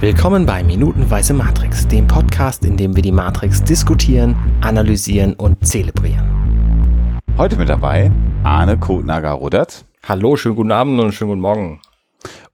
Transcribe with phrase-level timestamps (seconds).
[0.00, 7.22] Willkommen bei Minutenweise Matrix, dem Podcast, in dem wir die Matrix diskutieren, analysieren und zelebrieren.
[7.36, 8.10] Heute mit dabei
[8.42, 9.84] Arne Kotnager-Rudert.
[10.08, 11.82] Hallo, schönen guten Abend und schönen guten Morgen.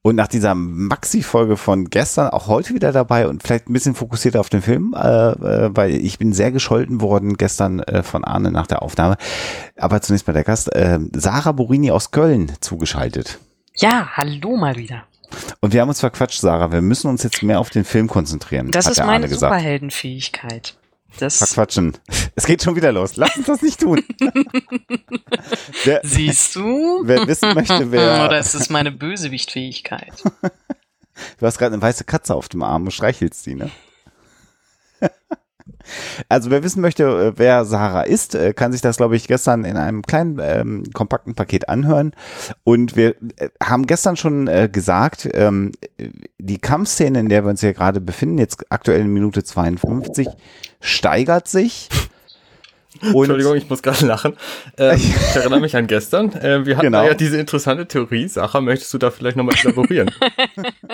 [0.02, 4.40] Und nach dieser Maxi-Folge von gestern auch heute wieder dabei und vielleicht ein bisschen fokussierter
[4.40, 8.50] auf den Film, äh, äh, weil ich bin sehr gescholten worden gestern äh, von Arne
[8.50, 9.18] nach der Aufnahme.
[9.76, 13.38] Aber zunächst mal der Gast, äh, Sarah Borini aus Köln zugeschaltet.
[13.76, 15.04] Ja, hallo mal wieder.
[15.60, 16.72] Und wir haben uns verquatscht, Sarah.
[16.72, 18.70] Wir müssen uns jetzt mehr auf den Film konzentrieren.
[18.70, 20.76] Das ist meine Superheldenfähigkeit.
[21.18, 21.96] Das Verquatschen.
[22.34, 23.16] Es geht schon wieder los.
[23.16, 24.02] Lass uns das nicht tun.
[25.84, 27.02] wer, Siehst du?
[27.04, 28.24] Wer wissen möchte, wer.
[28.26, 30.12] Oder ist es meine Bösewichtfähigkeit?
[30.22, 33.70] du hast gerade eine weiße Katze auf dem Arm und streichelst sie, ne?
[36.28, 39.64] Also wer wissen möchte, äh, wer Sarah ist, äh, kann sich das, glaube ich, gestern
[39.64, 42.12] in einem kleinen, ähm, kompakten Paket anhören.
[42.64, 45.72] Und wir äh, haben gestern schon äh, gesagt, ähm,
[46.38, 50.28] die Kampfszene, in der wir uns hier gerade befinden, jetzt aktuell in Minute 52,
[50.80, 51.88] steigert sich.
[53.02, 54.36] Und Entschuldigung, ich muss gerade lachen.
[54.78, 56.32] Ähm, ich erinnere mich an gestern.
[56.32, 57.04] Äh, wir hatten genau.
[57.04, 58.28] ja diese interessante Theorie.
[58.28, 60.10] Sarah, möchtest du da vielleicht nochmal elaborieren?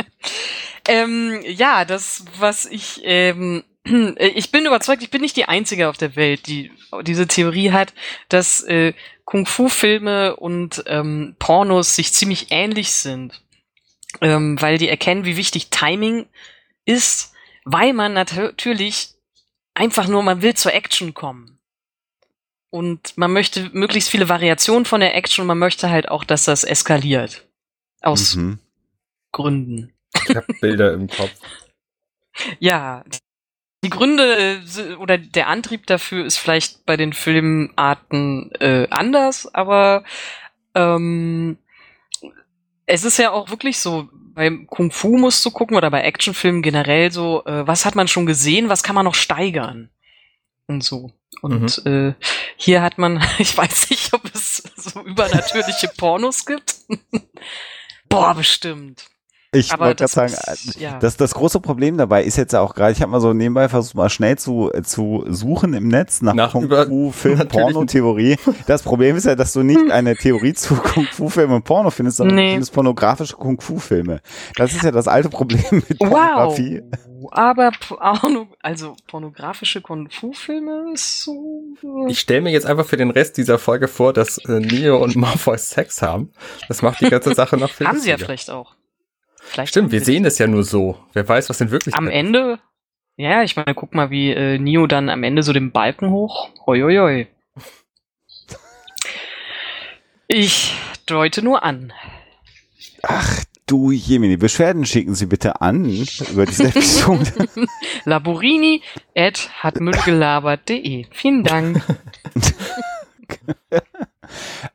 [0.89, 5.97] ähm, ja, das, was ich ähm, ich bin überzeugt, ich bin nicht die Einzige auf
[5.97, 6.71] der Welt, die
[7.03, 7.93] diese Theorie hat,
[8.29, 8.93] dass äh,
[9.25, 13.43] Kung-Fu-Filme und ähm, Pornos sich ziemlich ähnlich sind.
[14.21, 16.27] Ähm, weil die erkennen, wie wichtig Timing
[16.85, 17.33] ist,
[17.65, 19.15] weil man natürlich
[19.75, 21.59] einfach nur, man will zur Action kommen.
[22.71, 26.45] Und man möchte möglichst viele Variationen von der Action und man möchte halt auch, dass
[26.45, 27.47] das eskaliert.
[28.01, 28.59] Aus mhm.
[29.31, 29.93] Gründen.
[30.29, 31.33] Ich habe Bilder im Kopf.
[32.61, 33.05] Ja,
[33.83, 40.05] die Gründe äh, oder der Antrieb dafür ist vielleicht bei den Filmarten äh, anders, aber
[40.75, 41.59] ähm,
[42.87, 46.63] es ist ja auch wirklich so, beim Kung Fu musst du gucken oder bei Actionfilmen
[46.63, 49.91] generell so, äh, was hat man schon gesehen, was kann man noch steigern
[50.67, 51.13] und so.
[51.41, 51.93] Und mhm.
[51.93, 52.15] äh,
[52.57, 56.77] hier hat man, ich weiß nicht, ob es so übernatürliche Pornos gibt.
[58.09, 59.07] Boah, bestimmt.
[59.55, 60.99] Ich wollte gerade sagen, ist, ja.
[60.99, 63.95] das, das große Problem dabei ist jetzt auch gerade, ich habe mal so nebenbei versucht,
[63.95, 68.37] mal schnell zu, zu suchen im Netz nach, nach Kung Fu, Film, Porno, Theorie.
[68.67, 71.91] Das Problem ist ja, dass du nicht eine Theorie zu Kung Fu Filmen und Porno
[71.91, 72.47] findest, sondern nee.
[72.47, 74.23] du findest pornografische Kung Fu Filme.
[74.57, 76.81] Das ist ja das alte Problem mit Pornografie.
[76.81, 77.31] Wow.
[77.31, 77.73] Aber
[78.63, 81.77] also pornografische Kung Fu Filme ist so.
[82.09, 85.15] Ich stelle mir jetzt einfach für den Rest dieser Folge vor, dass äh, Neo und
[85.15, 86.33] Morpheus Sex haben.
[86.69, 88.75] Das macht die ganze Sache noch viel Haben sie ja vielleicht auch.
[89.53, 90.97] Vielleicht Stimmt, wir sehen es ja nur so.
[91.13, 92.59] Wer weiß, was denn wirklich Am Ende,
[93.17, 96.49] ja, ich meine, guck mal, wie äh, Neo dann am Ende so den Balken hoch.
[96.67, 97.27] Hoi, hoi, hoi.
[100.27, 100.75] Ich
[101.05, 101.93] deute nur an.
[103.03, 107.31] Ach du Jemini, Beschwerden schicken Sie bitte an über diese Episode.
[108.07, 108.81] Laborini
[109.15, 111.05] at hatmüllgelabert.de.
[111.11, 111.83] Vielen Dank.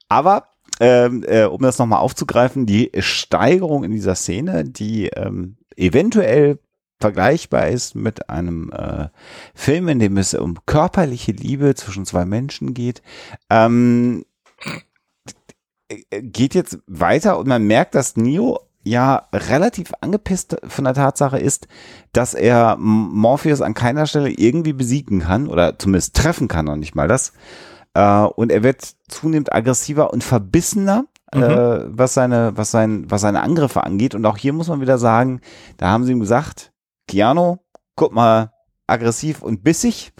[0.07, 0.49] Aber
[0.79, 6.59] ähm, äh, um das nochmal aufzugreifen, die Steigerung in dieser Szene, die ähm, eventuell
[6.99, 9.09] vergleichbar ist mit einem äh,
[9.53, 13.01] Film, in dem es um körperliche Liebe zwischen zwei Menschen geht,
[13.49, 14.25] ähm,
[16.11, 21.67] geht jetzt weiter und man merkt, dass Neo ja relativ angepisst von der Tatsache ist,
[22.13, 26.95] dass er Morpheus an keiner Stelle irgendwie besiegen kann oder zumindest treffen kann noch nicht
[26.95, 27.33] mal das.
[27.97, 31.05] Äh, und er wird zunehmend aggressiver und verbissener.
[31.31, 31.43] Äh, mhm.
[31.43, 34.13] Äh, was seine, was sein, was seine Angriffe angeht.
[34.13, 35.41] Und auch hier muss man wieder sagen,
[35.77, 36.71] da haben sie ihm gesagt,
[37.07, 37.57] Keanu,
[37.95, 38.53] guck mal,
[38.85, 40.13] aggressiv und bissig.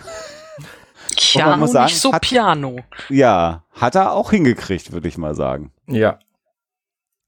[1.16, 2.80] Keanu sagen, nicht so hat, Piano.
[3.10, 5.72] Ja, hat er auch hingekriegt, würde ich mal sagen.
[5.88, 6.18] Ja.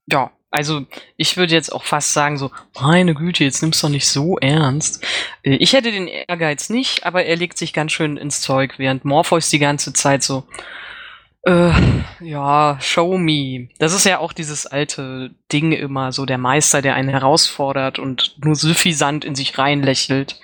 [0.06, 0.84] Ja, also
[1.16, 2.50] ich würde jetzt auch fast sagen, so,
[2.80, 5.04] meine Güte, jetzt nimmst du doch nicht so ernst.
[5.42, 9.04] Äh, ich hätte den Ehrgeiz nicht, aber er legt sich ganz schön ins Zeug, während
[9.04, 10.44] Morpheus die ganze Zeit so,
[11.42, 11.72] äh,
[12.20, 13.68] ja, show me.
[13.78, 18.36] Das ist ja auch dieses alte Ding immer, so der Meister, der einen herausfordert und
[18.44, 20.40] nur suffisant in sich reinlächelt.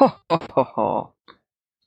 [0.00, 1.14] Ho, ho, ho, ho.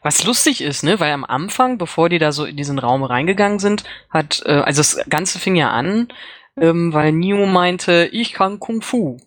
[0.02, 3.60] Was lustig ist, ne, weil am Anfang, bevor die da so in diesen Raum reingegangen
[3.60, 6.08] sind, hat, äh, also das Ganze fing ja an,
[6.58, 9.18] ähm, weil Neo meinte, ich kann Kung Fu.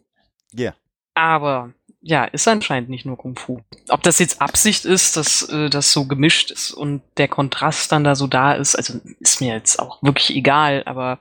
[0.52, 0.60] Ja.
[0.60, 0.74] Yeah.
[1.14, 3.60] Aber ja, ist anscheinend nicht nur Kung Fu.
[3.88, 8.04] Ob das jetzt Absicht ist, dass äh, das so gemischt ist und der Kontrast dann
[8.04, 11.18] da so da ist, also ist mir jetzt auch wirklich egal, aber.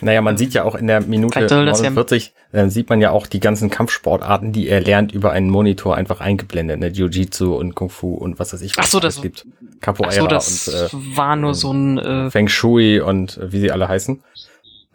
[0.00, 3.26] Naja, man sieht ja auch in der Minute 49, ja äh, sieht man ja auch
[3.26, 6.88] die ganzen Kampfsportarten, die er lernt, über einen Monitor einfach eingeblendet, ne?
[6.88, 8.76] Jiu-Jitsu und Kung Fu und was weiß ich.
[8.76, 9.46] Was Ach so, das gibt.
[9.80, 13.52] Capoeira ach so, das und äh, war nur so ein äh, Feng Shui und äh,
[13.52, 14.22] wie sie alle heißen.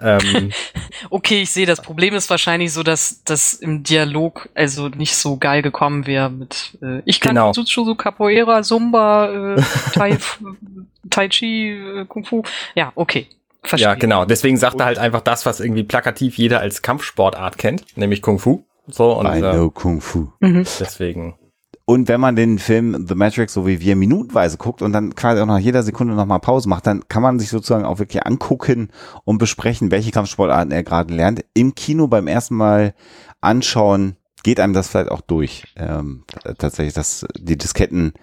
[0.03, 0.51] Ähm,
[1.09, 5.37] okay, ich sehe, das Problem ist wahrscheinlich so, dass das im Dialog also nicht so
[5.37, 7.51] geil gekommen wäre mit äh, ich kann genau.
[7.53, 9.61] Jutsu, Capoeira, Zumba, äh,
[9.93, 10.17] tai,
[11.09, 12.43] tai Chi, äh, Kung Fu.
[12.75, 13.27] Ja, okay.
[13.63, 13.89] Verstehe.
[13.89, 14.25] Ja, genau.
[14.25, 18.37] Deswegen sagt er halt einfach das, was irgendwie plakativ jeder als Kampfsportart kennt, nämlich Kung
[18.39, 18.65] Fu.
[18.87, 20.27] So und I know äh, Kung Fu.
[20.41, 20.65] Mhm.
[20.79, 21.35] Deswegen.
[21.85, 25.41] Und wenn man den Film The Matrix so wie wir minutenweise guckt und dann quasi
[25.41, 28.89] auch nach jeder Sekunde nochmal Pause macht, dann kann man sich sozusagen auch wirklich angucken
[29.25, 31.43] und besprechen, welche Kampfsportarten er gerade lernt.
[31.53, 32.93] Im Kino beim ersten Mal
[33.41, 35.65] anschauen, geht einem das vielleicht auch durch.
[35.75, 36.23] Ähm,
[36.57, 38.13] tatsächlich, dass die Disketten,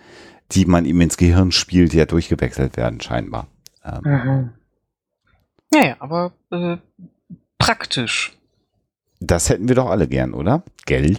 [0.52, 3.46] die man ihm ins Gehirn spielt, ja durchgewechselt werden, scheinbar.
[3.84, 4.50] Ähm, mhm.
[5.72, 6.78] Naja, aber äh,
[7.58, 8.36] praktisch.
[9.20, 10.62] Das hätten wir doch alle gern, oder?
[10.86, 11.18] Gell?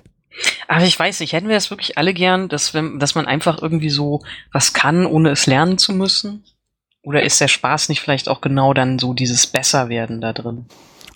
[0.71, 3.61] Aber ich weiß nicht, hätten wir das wirklich alle gern, dass, wenn, dass man einfach
[3.61, 4.21] irgendwie so
[4.53, 6.45] was kann, ohne es lernen zu müssen?
[7.01, 10.67] Oder ist der Spaß nicht vielleicht auch genau dann so dieses Besserwerden da drin?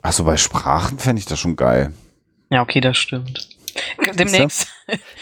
[0.02, 1.94] Achso, bei Sprachen fände ich das schon geil.
[2.50, 3.48] Ja, okay, das stimmt.
[4.20, 4.68] Demnächst.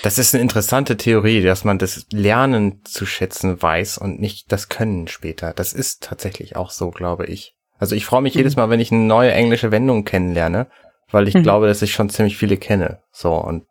[0.02, 4.68] Das ist eine interessante Theorie, dass man das Lernen zu schätzen weiß und nicht das
[4.68, 5.54] Können später.
[5.54, 7.56] Das ist tatsächlich auch so, glaube ich.
[7.78, 8.40] Also ich freue mich mhm.
[8.40, 10.68] jedes Mal, wenn ich eine neue englische Wendung kennenlerne,
[11.12, 11.44] weil ich mhm.
[11.44, 13.04] glaube, dass ich schon ziemlich viele kenne.
[13.12, 13.66] So und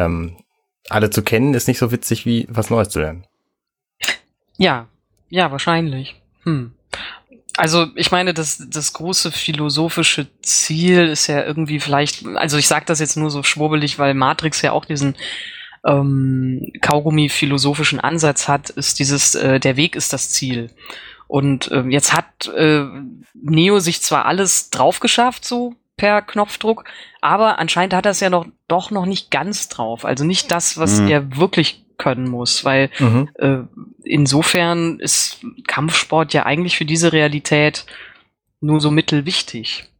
[0.00, 0.36] ähm,
[0.88, 3.24] alle zu kennen, ist nicht so witzig wie was Neues zu lernen.
[4.56, 4.88] Ja,
[5.28, 6.20] ja, wahrscheinlich.
[6.44, 6.72] Hm.
[7.56, 12.86] Also ich meine, das, das große philosophische Ziel ist ja irgendwie vielleicht, also ich sage
[12.86, 15.16] das jetzt nur so schwurbelig, weil Matrix ja auch diesen
[15.84, 20.70] ähm, Kaugummi-philosophischen Ansatz hat, ist dieses, äh, der Weg ist das Ziel.
[21.26, 22.84] Und äh, jetzt hat äh,
[23.34, 26.84] Neo sich zwar alles drauf geschafft, so per Knopfdruck,
[27.20, 30.06] aber anscheinend hat er es ja noch doch noch nicht ganz drauf.
[30.06, 31.08] Also nicht das, was mhm.
[31.08, 33.28] er wirklich können muss, weil mhm.
[33.34, 33.58] äh,
[34.02, 37.84] insofern ist Kampfsport ja eigentlich für diese Realität
[38.62, 39.90] nur so mittelwichtig.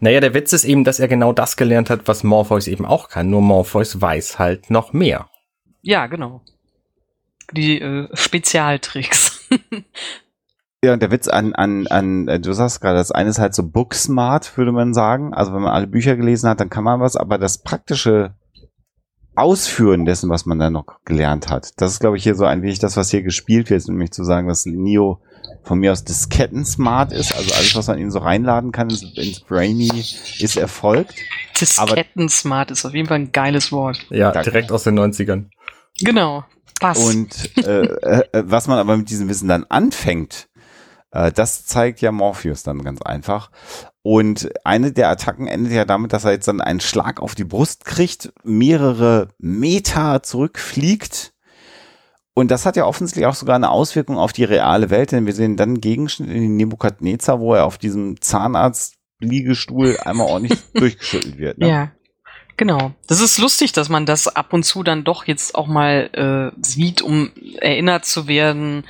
[0.00, 3.10] Naja, der Witz ist eben, dass er genau das gelernt hat, was Morpheus eben auch
[3.10, 3.28] kann.
[3.28, 5.28] Nur Morpheus weiß halt noch mehr.
[5.82, 6.40] Ja, genau.
[7.52, 9.46] Die äh, Spezialtricks.
[10.84, 13.54] Ja, und der Witz an, an, an, äh, du sagst gerade, das eine ist halt
[13.54, 15.32] so booksmart, würde man sagen.
[15.32, 18.34] Also wenn man alle Bücher gelesen hat, dann kann man was, aber das praktische
[19.34, 22.62] Ausführen dessen, was man dann noch gelernt hat, das ist, glaube ich, hier so ein
[22.62, 25.20] wenig das, was hier gespielt wird, nämlich zu sagen, dass Neo
[25.62, 29.40] von mir aus Disketten-smart ist, also alles, was man ihn so reinladen kann ins, ins
[29.40, 29.90] Brainy,
[30.38, 31.14] ist erfolgt.
[31.58, 34.06] Disketten-smart ist auf jeden Fall ein geiles Wort.
[34.10, 34.50] Ja, Danke.
[34.50, 35.46] direkt aus den 90ern.
[36.00, 36.44] Genau.
[36.80, 36.98] Pass.
[36.98, 40.53] Und äh, äh, was man aber mit diesem Wissen dann anfängt, äh,
[41.14, 43.50] das zeigt ja Morpheus dann ganz einfach.
[44.02, 47.44] Und eine der Attacken endet ja damit, dass er jetzt dann einen Schlag auf die
[47.44, 51.32] Brust kriegt, mehrere Meter zurückfliegt.
[52.34, 55.32] Und das hat ja offensichtlich auch sogar eine Auswirkung auf die reale Welt, denn wir
[55.32, 61.38] sehen dann einen Gegenschnitt in den Nebukadnezar, wo er auf diesem Zahnarzt-Liegestuhl einmal ordentlich durchgeschüttelt
[61.38, 61.58] wird.
[61.58, 61.68] Ne?
[61.68, 61.92] Ja,
[62.56, 62.92] Genau.
[63.08, 66.64] Das ist lustig, dass man das ab und zu dann doch jetzt auch mal äh,
[66.64, 68.84] sieht, um erinnert zu werden,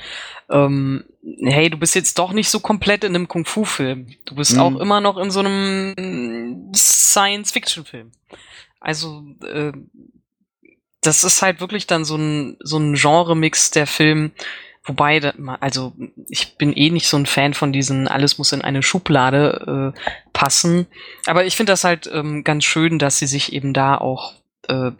[0.49, 1.03] ähm,
[1.41, 4.07] hey, du bist jetzt doch nicht so komplett in einem Kung-Fu-Film.
[4.25, 4.59] Du bist mhm.
[4.59, 8.11] auch immer noch in so einem Science-Fiction-Film.
[8.79, 9.71] Also, äh,
[11.01, 14.31] das ist halt wirklich dann so ein, so ein Genre-Mix der Film,
[14.85, 15.93] wobei, also
[16.29, 19.99] ich bin eh nicht so ein Fan von diesen, alles muss in eine Schublade äh,
[20.33, 20.87] passen.
[21.25, 24.33] Aber ich finde das halt ähm, ganz schön, dass sie sich eben da auch
[24.67, 24.91] äh,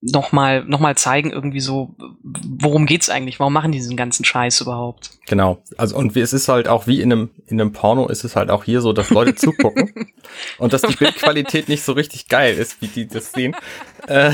[0.00, 3.40] nochmal noch mal zeigen, irgendwie so, worum geht's eigentlich?
[3.40, 5.10] Warum machen die diesen ganzen Scheiß überhaupt?
[5.26, 5.62] Genau.
[5.76, 8.50] Also, und es ist halt auch wie in einem, in einem Porno ist es halt
[8.50, 9.92] auch hier so, dass Leute zugucken
[10.58, 13.56] und dass die Bildqualität nicht so richtig geil ist, wie die das sehen.
[14.06, 14.32] Äh,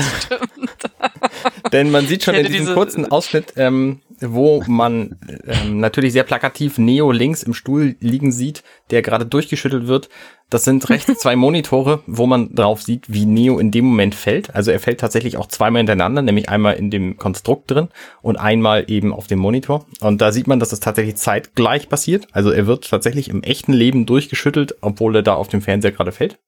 [1.75, 6.77] denn man sieht schon in diesem kurzen Ausschnitt, ähm, wo man ähm, natürlich sehr plakativ
[6.77, 10.07] Neo links im Stuhl liegen sieht, der gerade durchgeschüttelt wird.
[10.49, 14.55] Das sind rechts zwei Monitore, wo man drauf sieht, wie Neo in dem Moment fällt.
[14.55, 17.89] Also er fällt tatsächlich auch zweimal hintereinander, nämlich einmal in dem Konstrukt drin
[18.21, 19.85] und einmal eben auf dem Monitor.
[19.99, 22.27] Und da sieht man, dass es tatsächlich zeitgleich passiert.
[22.31, 26.13] Also er wird tatsächlich im echten Leben durchgeschüttelt, obwohl er da auf dem Fernseher gerade
[26.13, 26.39] fällt.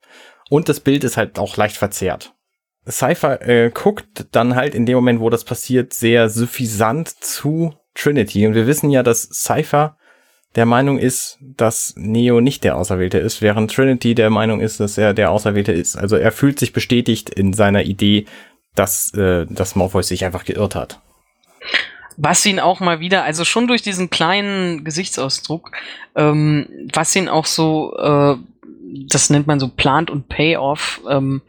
[0.50, 2.34] Und das Bild ist halt auch leicht verzerrt.
[2.90, 8.46] Cypher äh, guckt dann halt in dem Moment, wo das passiert, sehr suffisant zu Trinity.
[8.48, 9.98] Und wir wissen ja, dass Cypher
[10.56, 14.98] der Meinung ist, dass Neo nicht der Auserwählte ist, während Trinity der Meinung ist, dass
[14.98, 15.96] er der Auserwählte ist.
[15.96, 18.26] Also er fühlt sich bestätigt in seiner Idee,
[18.74, 21.00] dass, äh, dass Morpheus sich einfach geirrt hat.
[22.16, 25.72] Was ihn auch mal wieder, also schon durch diesen kleinen Gesichtsausdruck,
[26.16, 28.36] ähm, was ihn auch so, äh,
[29.08, 31.42] das nennt man so Plant und Payoff, ähm,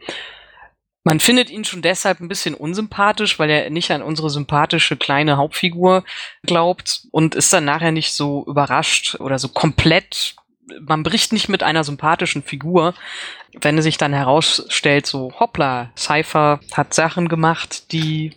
[1.03, 5.37] man findet ihn schon deshalb ein bisschen unsympathisch, weil er nicht an unsere sympathische kleine
[5.37, 6.03] Hauptfigur
[6.43, 10.35] glaubt und ist dann nachher nicht so überrascht oder so komplett.
[10.81, 12.93] Man bricht nicht mit einer sympathischen Figur,
[13.61, 18.33] wenn es sich dann herausstellt, so hoppla, Cypher hat Sachen gemacht, die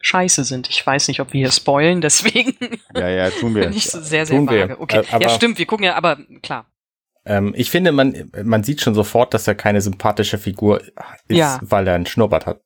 [0.00, 0.68] scheiße sind.
[0.68, 2.56] Ich weiß nicht, ob wir hier spoilen, deswegen
[2.94, 3.62] Ja, ja, tun wir.
[3.64, 4.68] bin ich so sehr, sehr Tun wir.
[4.68, 4.80] vage.
[4.80, 6.66] Okay, Äh, aber- ja stimmt, wir gucken ja, aber klar.
[7.24, 10.92] Ähm, ich finde, man, man sieht schon sofort, dass er keine sympathische Figur ist,
[11.28, 11.58] Ja.
[11.62, 12.60] weil er einen Schnurrbart hat.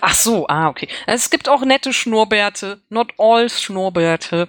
[0.00, 0.88] Ach so, ah, okay.
[1.06, 4.48] Es gibt auch nette Schnurrbärte, not all Schnurrbärte.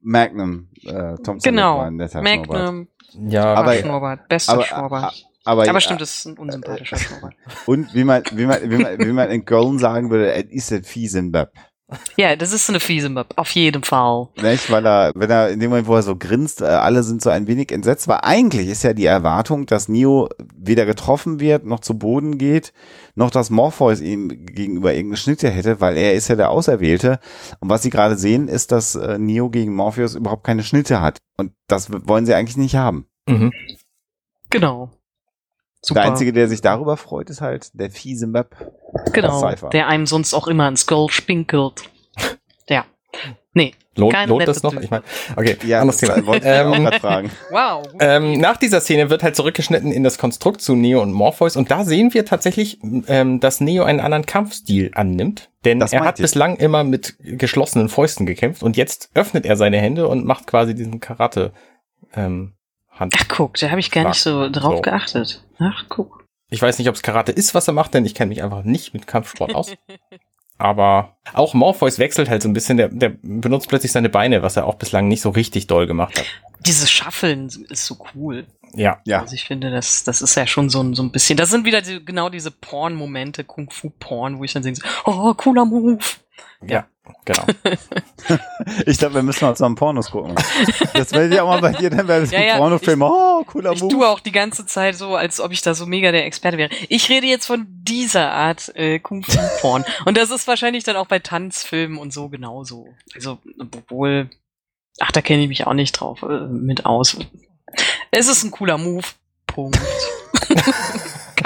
[0.00, 2.48] Magnum, äh, Thompson Genau, war ein netter Schnurrbart.
[2.48, 2.88] Magnum,
[3.30, 5.24] Ja, Aber- Schnurrbart, bester aber- Schnurrbart.
[5.44, 7.34] Aber, Aber stimmt, das ist ein unsympathischer Schnurrbart.
[7.66, 10.72] Und wie man, wie man, wie man, wie man in Köln sagen würde, es ist
[10.72, 11.52] ein Fiesenbab.
[12.16, 14.28] Ja, das ist eine fiese Map, auf jeden Fall.
[14.42, 14.70] Nicht?
[14.70, 17.30] Weil er, wenn er in dem Moment, wo er so grinst, äh, alle sind so
[17.30, 21.80] ein wenig entsetzt, weil eigentlich ist ja die Erwartung, dass Neo weder getroffen wird, noch
[21.80, 22.74] zu Boden geht,
[23.14, 27.20] noch dass Morpheus ihm gegenüber irgendeine Schnitte hätte, weil er ist ja der Auserwählte.
[27.60, 31.18] Und was sie gerade sehen, ist, dass äh, Neo gegen Morpheus überhaupt keine Schnitte hat.
[31.38, 33.06] Und das wollen sie eigentlich nicht haben.
[33.26, 33.52] mhm.
[34.50, 34.90] Genau.
[35.80, 36.00] Super.
[36.02, 38.56] Der Einzige, der sich darüber freut, ist halt der fiese Map.
[39.12, 41.82] genau, der einem sonst auch immer ins Skull spinkelt.
[42.68, 42.84] Ja.
[43.54, 43.72] Nee.
[43.96, 44.74] lohnt, lohnt das noch?
[44.74, 45.02] Ich meine,
[45.36, 46.26] okay, Ja, anderes Thema.
[46.26, 47.30] wollte ich auch Ähm, fragen.
[47.50, 47.88] Wow.
[47.98, 51.70] Ähm, nach dieser Szene wird halt zurückgeschnitten in das Konstrukt zu Neo und Morpheus und
[51.70, 56.18] da sehen wir tatsächlich, ähm, dass Neo einen anderen Kampfstil annimmt, denn Das er hat
[56.18, 56.22] ich.
[56.22, 60.74] bislang immer mit geschlossenen Fäusten gekämpft und jetzt öffnet er seine Hände und macht quasi
[60.74, 61.52] diesen Karate
[62.14, 62.52] ähm,
[63.00, 63.14] Hand.
[63.18, 64.82] Ach, guck, da habe ich gar nicht so drauf So.
[64.82, 65.44] geachtet.
[65.58, 66.24] Ach, guck.
[66.50, 68.62] Ich weiß nicht, ob es Karate ist, was er macht, denn ich kenne mich einfach
[68.62, 69.72] nicht mit Kampfsport aus.
[70.60, 74.56] Aber auch Morpheus wechselt halt so ein bisschen, der, der benutzt plötzlich seine Beine, was
[74.56, 76.26] er auch bislang nicht so richtig doll gemacht hat.
[76.66, 78.44] Dieses Schaffeln ist so cool.
[78.74, 79.20] Ja, Ja.
[79.20, 81.64] Also ich finde, das, das ist ja schon so ein, so ein bisschen, das sind
[81.64, 85.98] wieder die, genau diese Porn-Momente, Kung-Fu-Porn, wo ich dann denke, oh, cooler Move.
[86.66, 86.86] ja,
[87.24, 87.44] genau.
[88.86, 90.34] Ich glaube, wir müssen mal zusammen Pornos gucken.
[90.92, 93.02] Das werde ich auch mal bei dir, dann wäre das Ja, ein ja, Pornofilm.
[93.02, 93.92] Oh, cooler Ich Move.
[93.92, 96.70] tue auch die ganze Zeit so, als ob ich da so mega der Experte wäre.
[96.88, 99.84] Ich rede jetzt von dieser Art äh, Kung-Fu-Porn.
[100.04, 102.88] und das ist wahrscheinlich dann auch bei Tanzfilmen und so genauso.
[103.14, 104.30] Also, obwohl,
[104.98, 107.16] ach, da kenne ich mich auch nicht drauf äh, mit aus.
[108.10, 109.06] Es ist ein cooler Move.
[109.46, 109.80] Punkt.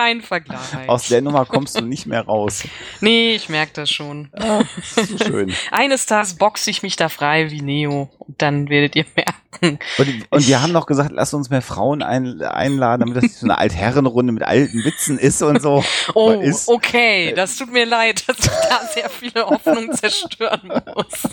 [0.02, 0.88] Kein Vergleich.
[0.88, 2.64] Aus der Nummer kommst du nicht mehr raus.
[3.00, 4.30] nee, ich merke das schon.
[4.32, 5.54] Ah, das ist so schön.
[5.70, 9.78] Eines Tages boxe ich mich da frei wie Neo und dann werdet ihr merken.
[9.98, 13.36] Und, und wir haben noch gesagt, lass uns mehr Frauen ein, einladen, damit das nicht
[13.36, 15.84] so eine Altherrenrunde mit alten Witzen ist und so.
[16.14, 21.28] Oh, Ist- okay, das tut mir leid, dass ich da sehr viele Hoffnung zerstören muss.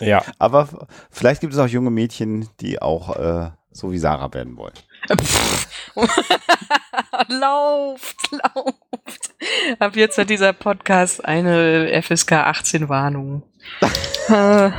[0.00, 0.68] Ja, Aber
[1.10, 4.72] vielleicht gibt es auch junge Mädchen, die auch äh, so wie Sarah werden wollen.
[7.28, 9.34] Lauft, lauft.
[9.78, 13.42] Ab jetzt hat dieser Podcast eine FSK 18 Warnung.
[14.28, 14.70] Äh,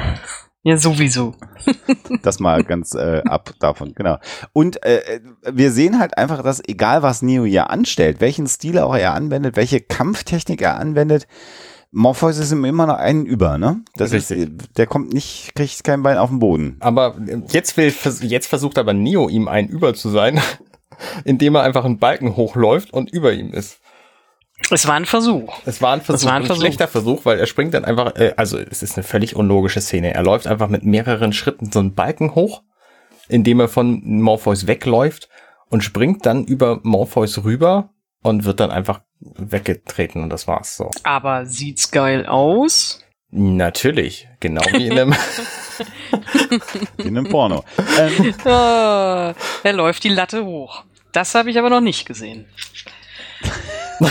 [0.63, 1.35] ja, sowieso.
[2.21, 4.17] Das mal ganz äh, ab davon, genau.
[4.53, 8.95] Und äh, wir sehen halt einfach, dass egal was Neo hier anstellt, welchen Stil auch
[8.95, 11.27] er anwendet, welche Kampftechnik er anwendet,
[11.95, 13.83] Morpheus ist ihm immer noch einen über, ne?
[13.95, 14.73] Das ist, Richtig.
[14.75, 16.77] der kommt nicht, kriegt kein Bein auf den Boden.
[16.79, 17.15] aber
[17.49, 20.41] jetzt will, jetzt versucht aber Neo ihm ein über zu sein,
[21.23, 23.79] indem er einfach einen Balken hochläuft und über ihm ist.
[24.71, 25.53] Es war ein Versuch.
[25.65, 26.61] Es war ein Versuch, war ein ein, Versuch.
[26.63, 30.15] schlechter Versuch, weil er springt dann einfach, äh, also es ist eine völlig unlogische Szene.
[30.15, 32.63] Er läuft einfach mit mehreren Schritten so einen Balken hoch,
[33.27, 35.29] indem er von Morpheus wegläuft
[35.69, 37.91] und springt dann über Morpheus rüber
[38.23, 40.89] und wird dann einfach weggetreten und das war's so.
[41.03, 42.99] Aber sieht's geil aus?
[43.29, 45.15] Natürlich, genau wie in einem
[46.97, 47.63] In einem Porno.
[47.99, 50.83] ähm, Ah, er läuft die Latte hoch.
[51.11, 52.45] Das habe ich aber noch nicht gesehen.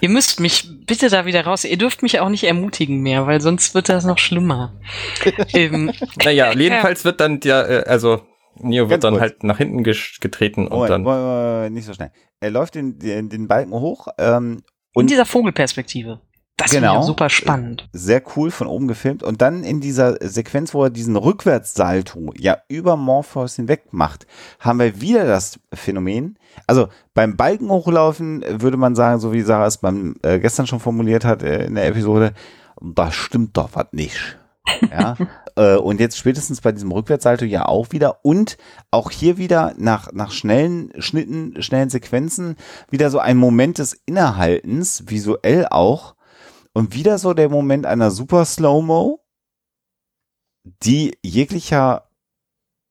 [0.00, 1.64] Ihr müsst mich bitte da wieder raus.
[1.64, 4.74] Ihr dürft mich auch nicht ermutigen mehr, weil sonst wird das noch schlimmer.
[5.54, 8.22] ähm, Naja, jedenfalls wird dann der, äh, also
[8.60, 9.22] Neo wird dann kurz.
[9.22, 11.02] halt nach hinten getreten und Moment, dann.
[11.02, 12.10] Moment, Moment, nicht so schnell.
[12.40, 14.62] Er läuft den, den, den Balken hoch ähm,
[14.94, 16.20] in und dieser Vogelperspektive.
[16.56, 16.94] Das Genau.
[16.94, 17.06] genau.
[17.06, 17.88] super spannend.
[17.92, 19.22] Sehr cool von oben gefilmt.
[19.22, 24.26] Und dann in dieser Sequenz, wo er diesen Rückwärtssalto ja über Morpheus hinweg macht,
[24.58, 26.38] haben wir wieder das Phänomen.
[26.66, 30.80] Also beim Balken hochlaufen würde man sagen, so wie Sarah es beim äh, gestern schon
[30.80, 32.32] formuliert hat äh, in der Episode,
[32.80, 34.38] da stimmt doch was nicht.
[34.90, 35.16] Ja.
[35.56, 38.56] äh, und jetzt spätestens bei diesem Rückwärtssalto ja auch wieder und
[38.90, 42.56] auch hier wieder nach, nach schnellen Schnitten, schnellen Sequenzen
[42.90, 46.14] wieder so ein Moment des Innehaltens, visuell auch.
[46.72, 49.24] Und wieder so der Moment einer super Slow-Mo,
[50.82, 52.10] die jeglicher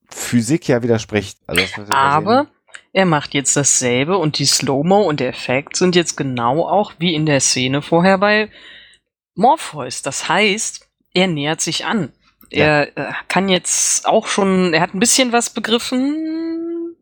[0.10, 1.40] Physik ja widerspricht.
[1.46, 2.48] Also Aber
[2.94, 7.14] er macht jetzt dasselbe und die Slow-Mo und der Effekt sind jetzt genau auch wie
[7.14, 8.50] in der Szene vorher bei
[9.36, 10.02] Morpheus.
[10.02, 10.85] Das heißt,
[11.16, 12.12] er nähert sich an.
[12.52, 16.96] Er äh, kann jetzt auch schon, er hat ein bisschen was begriffen,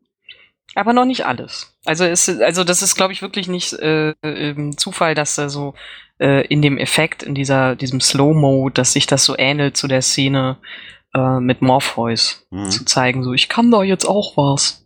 [0.75, 1.75] aber noch nicht alles.
[1.85, 4.13] Also es, also das ist, glaube ich, wirklich nicht äh,
[4.77, 5.73] Zufall, dass er so
[6.19, 10.01] äh, in dem Effekt, in dieser, diesem Slow-Mo, dass sich das so ähnelt zu der
[10.01, 10.57] Szene
[11.13, 12.69] äh, mit Morpheus Mhm.
[12.71, 14.85] zu zeigen, so ich kann da jetzt auch was.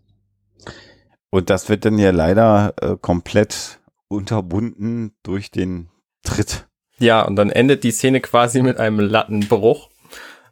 [1.29, 5.89] Und das wird dann ja leider äh, komplett unterbunden durch den
[6.24, 6.66] Tritt.
[7.00, 9.89] Ja, und dann endet die Szene quasi mit einem Lattenbruch.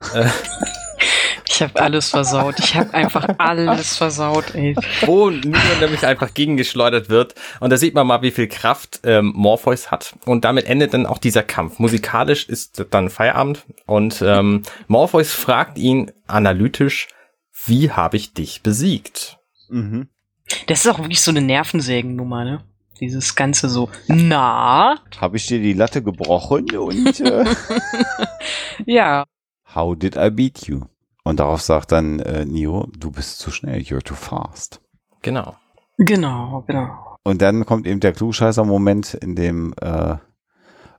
[1.48, 2.60] Ich habe alles versaut.
[2.60, 4.75] Ich habe einfach alles versaut, ey.
[5.06, 7.36] wo Neo nämlich einfach gegengeschleudert wird.
[7.62, 10.16] Und da sieht man mal, wie viel Kraft ähm, Morpheus hat.
[10.25, 11.80] Und damit endet dann auch dieser Kampf.
[11.80, 13.66] Musikalisch ist dann Feierabend.
[13.86, 17.08] Und ähm, Morpheus fragt ihn analytisch,
[17.66, 19.38] wie habe ich dich besiegt?
[19.70, 20.10] Mhm.
[20.68, 22.64] Das ist auch wirklich so eine Nervensägennummer, ne?
[23.00, 27.46] Dieses Ganze so, na, Habe ich dir die Latte gebrochen und äh,
[28.86, 29.25] ja,
[29.75, 30.82] how did I beat you?
[31.24, 34.82] Und darauf sagt dann äh, Neo, du bist zu schnell, you're too fast.
[35.22, 35.56] Genau.
[35.98, 37.18] genau, genau.
[37.24, 40.18] Und dann kommt eben der Klugscheißer-Moment, in dem äh,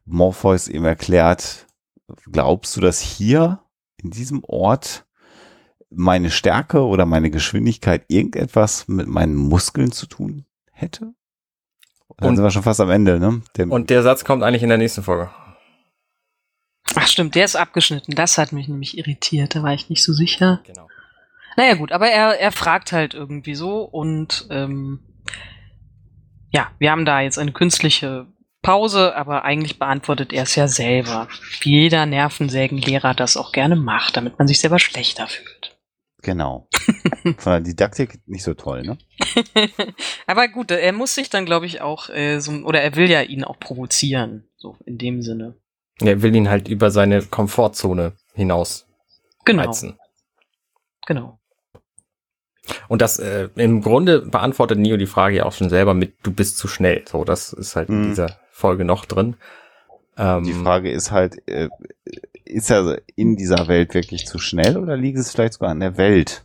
[0.05, 1.67] Morpheus ihm erklärt,
[2.33, 3.61] glaubst du, dass hier
[4.03, 5.07] in diesem Ort
[5.91, 11.15] meine Stärke oder meine Geschwindigkeit irgendetwas mit meinen Muskeln zu tun hätte?
[12.19, 13.43] Dann Und- sind wir schon fast am Ende, ne?
[13.57, 15.31] Dem, Und der Satz kommt eigentlich in der nächsten Folge.
[16.95, 18.15] Ach stimmt, der ist abgeschnitten.
[18.15, 19.55] Das hat mich nämlich irritiert.
[19.55, 20.61] Da war ich nicht so sicher.
[20.67, 20.89] Genau.
[21.57, 25.01] Naja gut, aber er, er fragt halt irgendwie so und ähm,
[26.51, 28.27] ja, wir haben da jetzt eine künstliche
[28.63, 31.29] Pause, aber eigentlich beantwortet er es ja selber.
[31.61, 35.56] Wie jeder Nervensägenlehrer das auch gerne macht, damit man sich selber schlechter fühlt.
[36.27, 36.69] Genau.
[37.39, 38.99] Von der Didaktik nicht so toll, ne?
[40.27, 43.23] aber gut, er muss sich dann, glaube ich, auch, äh, so, oder er will ja
[43.23, 45.55] ihn auch provozieren, so in dem Sinne.
[46.01, 48.87] Er will ihn halt über seine Komfortzone hinaus
[49.47, 49.99] Genau, reizen.
[51.07, 51.39] genau.
[52.89, 56.33] Und das äh, im Grunde beantwortet Neo die Frage ja auch schon selber mit du
[56.33, 57.05] bist zu schnell.
[57.09, 58.09] So, das ist halt in Mhm.
[58.09, 59.37] dieser Folge noch drin.
[60.19, 61.69] Ähm, Die Frage ist halt, äh,
[62.47, 65.97] ist er in dieser Welt wirklich zu schnell oder liegt es vielleicht sogar an der
[65.97, 66.45] Welt?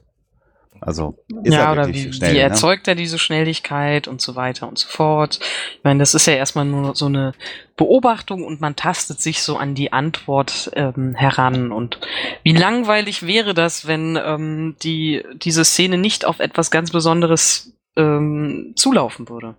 [0.84, 2.32] Also, ist ja, er oder wirklich wie, schnell?
[2.32, 2.42] wie ne?
[2.42, 5.40] erzeugt er diese Schnelligkeit und so weiter und so fort.
[5.76, 7.34] Ich meine, das ist ja erstmal nur so eine
[7.78, 11.72] Beobachtung und man tastet sich so an die Antwort ähm, heran.
[11.72, 12.00] Und
[12.42, 18.74] wie langweilig wäre das, wenn ähm, die, diese Szene nicht auf etwas ganz Besonderes ähm,
[18.76, 19.56] zulaufen würde?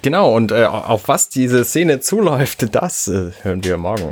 [0.00, 4.10] Genau, und äh, auf was diese Szene zuläuft, das äh, hören wir morgen.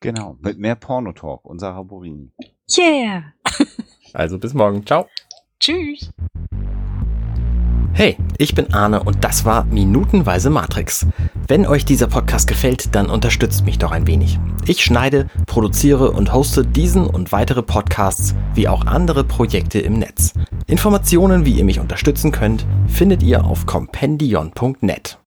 [0.00, 2.30] Genau, mit mehr Pornotalk und Sarah Borini.
[2.76, 3.32] Yeah!
[4.12, 4.86] Also bis morgen.
[4.86, 5.06] Ciao.
[5.60, 6.10] Tschüss!
[7.92, 11.06] Hey, ich bin Arne und das war Minutenweise Matrix.
[11.48, 14.38] Wenn euch dieser Podcast gefällt, dann unterstützt mich doch ein wenig.
[14.66, 20.34] Ich schneide, produziere und hoste diesen und weitere Podcasts wie auch andere Projekte im Netz.
[20.66, 25.18] Informationen, wie ihr mich unterstützen könnt, findet ihr auf compendion.net.